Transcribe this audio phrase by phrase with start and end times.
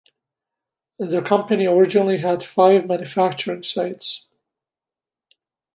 [0.97, 4.25] The company originally had five manufacturing sites.